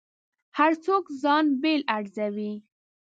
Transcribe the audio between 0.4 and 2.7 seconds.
هر څوک ځان بېل ارزوي.